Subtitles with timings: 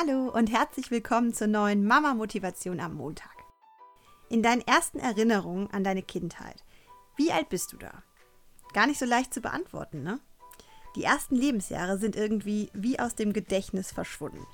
[0.00, 3.32] Hallo und herzlich willkommen zur neuen Mama Motivation am Montag.
[4.28, 6.62] In deinen ersten Erinnerungen an deine Kindheit.
[7.16, 8.04] Wie alt bist du da?
[8.74, 10.20] Gar nicht so leicht zu beantworten, ne?
[10.94, 14.46] Die ersten Lebensjahre sind irgendwie wie aus dem Gedächtnis verschwunden.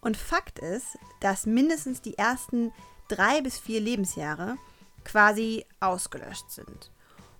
[0.00, 2.72] Und Fakt ist, dass mindestens die ersten
[3.08, 4.56] drei bis vier Lebensjahre
[5.04, 6.92] quasi ausgelöscht sind.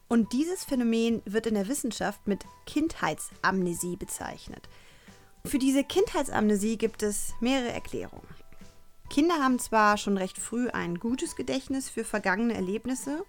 [0.09, 4.69] Und dieses Phänomen wird in der Wissenschaft mit Kindheitsamnesie bezeichnet.
[5.47, 8.27] Für diese Kindheitsamnesie gibt es mehrere Erklärungen.
[9.09, 13.25] Kinder haben zwar schon recht früh ein gutes Gedächtnis für vergangene Erlebnisse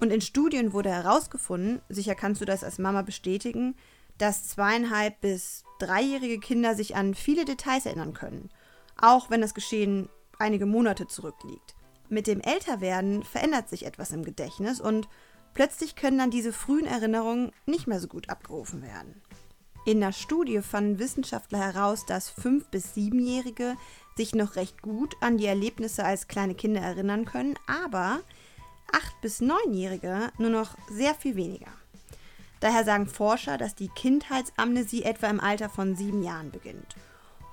[0.00, 3.76] und in Studien wurde herausgefunden, sicher kannst du das als Mama bestätigen,
[4.18, 8.50] dass zweieinhalb bis dreijährige Kinder sich an viele Details erinnern können,
[9.00, 10.08] auch wenn das Geschehen
[10.40, 11.76] einige Monate zurückliegt.
[12.08, 15.08] Mit dem Älterwerden verändert sich etwas im Gedächtnis und
[15.54, 19.22] plötzlich können dann diese frühen Erinnerungen nicht mehr so gut abgerufen werden.
[19.86, 23.76] In der Studie fanden Wissenschaftler heraus, dass 5- bis 7-Jährige
[24.16, 28.18] sich noch recht gut an die Erlebnisse als kleine Kinder erinnern können, aber
[28.90, 31.70] 8- bis 9-Jährige nur noch sehr viel weniger.
[32.58, 36.96] Daher sagen Forscher, dass die Kindheitsamnesie etwa im Alter von sieben Jahren beginnt.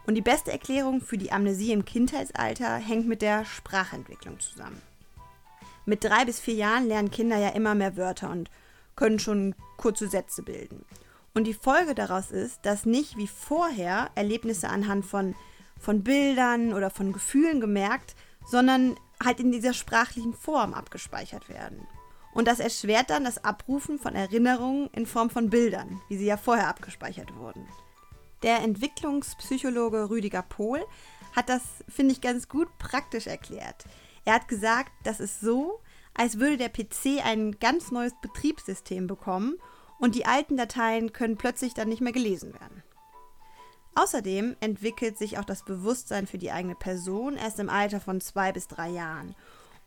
[0.08, 4.82] Und die beste Erklärung für die Amnesie im Kindheitsalter hängt mit der Sprachentwicklung zusammen.
[5.86, 8.50] Mit drei bis vier Jahren lernen Kinder ja immer mehr Wörter und
[8.96, 10.84] können schon kurze Sätze bilden.
[11.34, 15.36] Und die Folge daraus ist, dass nicht wie vorher Erlebnisse anhand von,
[15.80, 21.88] von Bildern oder von Gefühlen gemerkt, sondern halt in dieser sprachlichen Form abgespeichert werden.
[22.34, 26.38] Und das erschwert dann das Abrufen von Erinnerungen in Form von Bildern, wie sie ja
[26.38, 27.68] vorher abgespeichert wurden.
[28.42, 30.84] Der Entwicklungspsychologe Rüdiger Pohl
[31.36, 33.86] hat das, finde ich, ganz gut praktisch erklärt.
[34.26, 35.82] Er hat gesagt, das ist so,
[36.14, 39.58] als würde der PC ein ganz neues Betriebssystem bekommen
[40.04, 42.84] und die alten Dateien können plötzlich dann nicht mehr gelesen werden.
[43.96, 48.52] Außerdem entwickelt sich auch das Bewusstsein für die eigene Person erst im Alter von zwei
[48.52, 49.34] bis drei Jahren.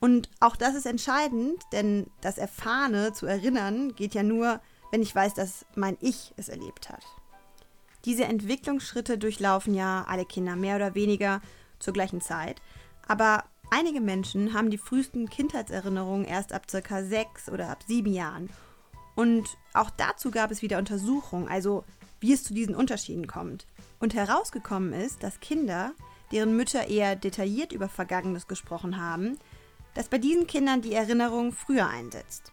[0.01, 5.15] Und auch das ist entscheidend, denn das Erfahrene zu erinnern geht ja nur, wenn ich
[5.15, 7.05] weiß, dass mein Ich es erlebt hat.
[8.07, 11.43] Diese Entwicklungsschritte durchlaufen ja alle Kinder mehr oder weniger
[11.79, 12.63] zur gleichen Zeit,
[13.07, 18.49] aber einige Menschen haben die frühesten Kindheitserinnerungen erst ab circa sechs oder ab sieben Jahren
[19.17, 21.85] und auch dazu gab es wieder Untersuchungen, also
[22.21, 23.67] wie es zu diesen Unterschieden kommt.
[23.99, 25.93] Und herausgekommen ist, dass Kinder,
[26.31, 29.39] deren Mütter eher detailliert über Vergangenes gesprochen haben,
[29.95, 32.53] dass bei diesen Kindern die Erinnerung früher einsetzt.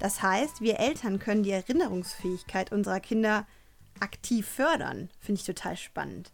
[0.00, 3.46] Das heißt, wir Eltern können die Erinnerungsfähigkeit unserer Kinder
[4.00, 5.10] aktiv fördern.
[5.20, 6.32] Finde ich total spannend.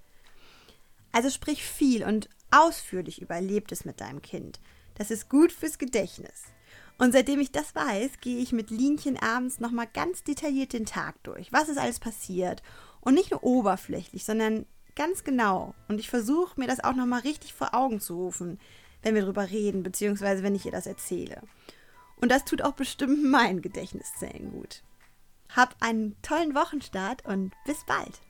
[1.12, 4.60] Also sprich viel und ausführlich über Erlebtes mit deinem Kind.
[4.94, 6.44] Das ist gut fürs Gedächtnis.
[6.98, 11.22] Und seitdem ich das weiß, gehe ich mit Linchen abends nochmal ganz detailliert den Tag
[11.24, 11.52] durch.
[11.52, 12.62] Was ist alles passiert?
[13.00, 15.74] Und nicht nur oberflächlich, sondern ganz genau.
[15.88, 18.58] Und ich versuche mir das auch nochmal richtig vor Augen zu rufen,
[19.02, 21.42] wenn wir drüber reden, beziehungsweise wenn ich ihr das erzähle.
[22.16, 24.82] Und das tut auch bestimmt mein Gedächtniszellen gut.
[25.54, 28.20] Hab einen tollen Wochenstart und bis bald.